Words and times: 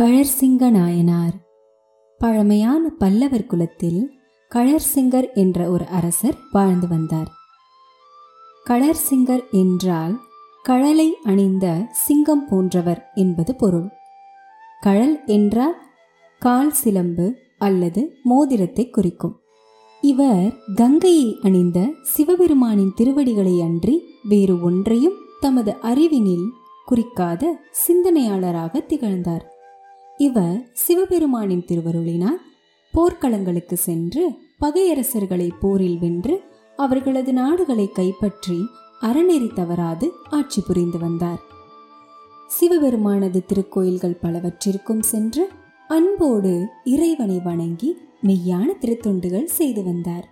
கழற்சிங்க 0.00 0.70
நாயனார். 0.70 1.34
பழமையான 2.18 2.88
பல்லவர் 2.88 3.46
குலத்தில் 3.46 4.18
கழற்சிங்கர் 4.54 5.32
என்ற 5.34 5.70
ஒரு 5.70 5.86
அரசர் 5.86 6.36
வாழ்ந்து 6.52 6.88
வந்தார். 6.88 7.30
கழற்சிங்கர் 8.66 9.44
என்றால் 9.50 10.20
கழலை 10.62 11.14
அணிந்த 11.22 11.86
சிங்கம் 11.92 12.48
போன்றவர் 12.48 13.10
என்பது 13.14 13.54
பொருள். 13.54 13.88
கழல் 14.80 15.24
என்றால் 15.26 15.76
கால் 16.38 16.72
சிலம்பு 16.72 17.38
அல்லது 17.58 18.20
மோதிரத்தை 18.22 18.90
குறிக்கும். 18.90 19.40
இவர் 20.00 20.54
கங்கையை 20.74 21.38
அணிந்த 21.42 21.88
சிவபெருமானின் 22.02 22.94
திருவடிகளை 22.94 23.60
அன்றி 23.60 24.02
வேறு 24.22 24.62
ஒன்றையும் 24.62 25.18
தமது 25.40 25.76
அறிவினில் 25.82 26.48
குறிக்காத 26.90 27.44
சிந்தனையாளராக 27.70 28.80
திகழ்ந்தார். 28.80 29.54
இவர் 30.18 30.58
சிவபெருமானின் 30.72 31.64
திருவருளினால் 31.64 32.40
போர்க்களங்களுக்கு 32.94 33.76
சென்று 33.78 34.22
பகையரசர்களை 34.60 35.48
போரில் 35.60 35.98
வென்று 35.98 36.34
அவர்களது 36.76 37.32
நாடுகளை 37.32 37.86
கைப்பற்றி 37.92 38.58
அறநெறி 39.02 39.48
தவறாது 39.54 40.06
ஆட்சி 40.30 40.60
புரிந்து 40.60 40.98
வந்தார். 40.98 41.40
சிவபெருமானது 42.48 43.44
திருக்கோயில்கள் 43.48 44.20
பலவற்றிற்கும் 44.22 45.02
சென்று 45.02 45.44
அன்போடு 45.88 46.68
இறைவனை 46.84 47.38
வணங்கி 47.38 47.90
மெய்யான 48.26 48.68
திருத்தொண்டுகள் 48.78 49.44
செய்து 49.44 49.82
வந்தார். 49.82 50.26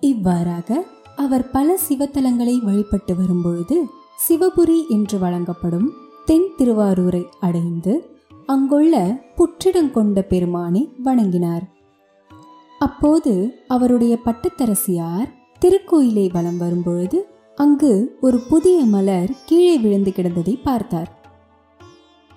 இவ்வாறாக 0.00 0.84
அவர் 1.16 1.50
பல 1.50 1.78
சிவத்தலங்களை 1.88 2.56
வழிபட்டு 2.62 3.14
வரும்பொழுது 3.16 3.76
சிவபுரி 4.28 4.80
என்று 4.88 5.18
வழங்கப்படும் 5.18 5.88
தென் 6.26 6.50
திருவாரூரை 6.58 7.24
அடைந்து 7.40 8.15
அங்குள்ள 8.48 8.96
புற்றிடங்கொண்ட 9.36 10.20
பெருமானை 10.20 10.88
வணங்கினார். 11.04 11.64
அப்போது 12.78 13.32
அவருடைய 13.68 14.18
பட்டத்தரசியார் 14.24 15.28
திருக்கோயிலை 15.62 16.26
வலம் 16.32 16.58
வரும்பொழுது 16.58 17.18
அங்கு 17.58 18.18
ஒரு 18.20 18.38
புதிய 18.48 18.78
மலர் 18.84 19.30
கீழே 19.46 19.76
விழுந்து 19.78 20.12
கிடந்ததை 20.16 20.54
பார்த்தார். 20.62 21.10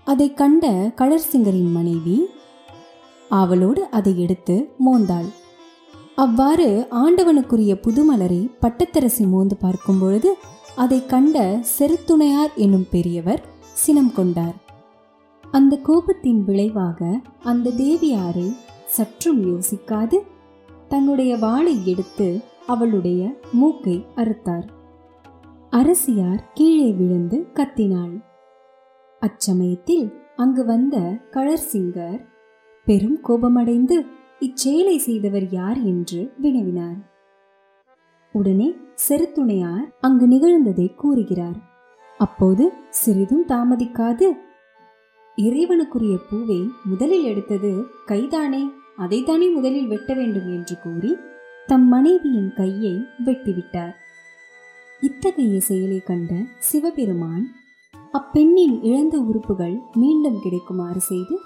அதை 0.03 0.27
கண்ட 0.33 0.93
கழற்சிங்கரின் 0.95 1.71
மனைவி 1.71 2.17
அவளோடு 3.29 3.81
அதை 3.89 4.13
எடுத்து 4.19 4.55
மோந்தாள். 4.85 5.29
அவ்வாறு 6.15 6.87
ஆண்டவனுக்குரிய 7.03 7.73
புதுமலரை 7.83 8.41
பட்டத்தரசி 8.61 9.25
மோந்து 9.27 9.55
பார்க்கும் 9.55 9.99
பொழுது 9.99 10.31
அதை 10.75 11.05
கண்ட 11.05 11.37
செருத்துணையார் 11.77 12.53
என்னும் 12.55 12.87
பெரியவர் 12.91 13.43
சினம் 13.73 14.13
கொண்டார். 14.13 14.57
அந்த 15.51 15.79
கோபத்தின் 15.83 16.43
விளைவாக 16.43 17.21
அந்த 17.43 17.69
தேவியாரை 17.69 18.53
சற்றும் 18.85 19.41
யோசிக்காது. 19.41 20.15
தன்னுடைய 20.87 21.37
வாளை 21.37 21.87
எடுத்து 21.87 22.41
அவளுடைய 22.67 23.39
மூக்கை 23.51 24.05
அறுத்தார். 24.15 24.67
அரசியார் 25.69 26.51
கீழே 26.53 26.91
விழுந்து 26.91 27.47
கத்தினாள். 27.53 28.23
அச்சமயத்தில் 29.21 30.13
அங்கு 30.35 30.65
வந்த 30.65 30.97
கழற்சிங்கர் 31.31 32.25
பெரும் 32.85 33.21
கோபமடைந்து 33.21 34.05
இச்செயலை 34.39 34.97
செய்தவர் 34.97 35.49
யார் 35.49 35.77
என்று 35.77 36.33
வினவினார். 36.41 36.99
உடனே 38.31 38.75
செருத்துணையார் 39.09 39.93
அங்கு 39.99 40.27
நிகழ்ந்ததை 40.27 40.95
கூறுகிறார். 40.95 41.57
அப்போது 42.17 42.73
சிறிதும் 42.89 43.45
தாமதிக்காது 43.47 44.29
இறைவனுக்குரிய 45.39 46.17
பூவை 46.29 46.69
முதலில் 46.83 47.23
எடுத்தது 47.23 47.85
கைதானே 48.05 48.69
அதைத்தானே 48.97 49.53
முதலில் 49.53 49.87
வெட்ட 49.87 50.13
வேண்டும் 50.13 50.47
என்று 50.47 50.75
கூறி 50.79 51.17
தம் 51.67 51.87
மனைவியின் 51.87 52.53
கையை 52.53 52.93
வெட்டிவிட்டார். 53.25 53.93
இத்தகைய 55.01 55.59
செயலை 55.59 55.99
கண்ட 55.99 56.33
சிவபெருமான் 56.57 57.55
அப்பெண்ணின் 58.11 58.83
இழந்த 58.83 59.19
உறுப்புகள் 59.19 59.77
மீண்டும் 59.93 60.39
கிடைக்குமாறு 60.43 60.97
செய்து 60.97 61.37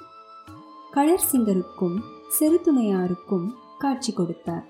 கழற்சிங்கருக்கும் 0.93 1.97
செருத்துணையாருக்கும் 2.39 3.47
காட்சி 3.79 4.13
கொடுத்தார். 4.13 4.65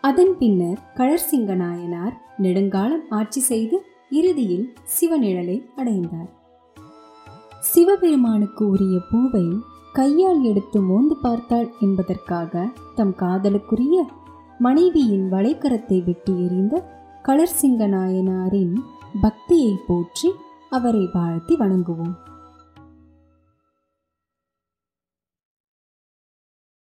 அதன் 0.00 0.38
பின்னர் 0.38 0.78
கழற்சிங்க 0.94 1.54
நாயனார் 1.54 2.20
நெடுங்காலம் 2.38 3.04
ஆட்சி 3.08 3.40
செய்து 3.40 3.84
இறுதியில் 4.10 4.72
சிவநிழலை 4.94 5.58
அடைந்தார். 5.76 6.30
சிவபெருமானுக்கு 7.62 8.68
உரிய 8.68 8.96
பூவை 9.10 9.44
கையால் 9.92 10.42
எடுத்து 10.42 10.78
மோந்து 10.80 11.16
பார்த்தாள் 11.16 11.68
என்பதற்காக 11.80 12.62
தம் 12.94 13.14
காதலுக்குரிய 13.18 13.96
மனைவியின் 14.58 15.32
வளைக்கரத்தை 15.32 16.04
வெட்டி 16.04 16.32
எறிந்த 16.44 16.74
கலர்சிங்க 17.28 17.86
நாயனாரின் 17.88 18.74
பக்தியை 19.20 19.72
போற்றி 19.86 20.30
அவரை 20.70 21.08
வாழ்த்தி 21.12 21.56
வணங்குவோம். 21.56 22.14